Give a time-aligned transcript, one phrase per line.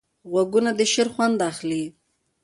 [0.31, 1.83] غوږونه د شعر خوند اخلي